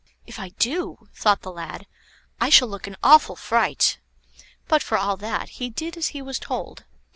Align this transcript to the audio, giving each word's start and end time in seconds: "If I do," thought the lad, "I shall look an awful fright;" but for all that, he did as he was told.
"If 0.25 0.39
I 0.39 0.49
do," 0.49 1.09
thought 1.13 1.43
the 1.43 1.51
lad, 1.51 1.85
"I 2.39 2.49
shall 2.49 2.67
look 2.67 2.87
an 2.87 2.95
awful 3.03 3.35
fright;" 3.35 3.99
but 4.67 4.81
for 4.81 4.97
all 4.97 5.15
that, 5.17 5.49
he 5.49 5.69
did 5.69 5.95
as 5.95 6.07
he 6.07 6.23
was 6.23 6.39
told. 6.39 6.85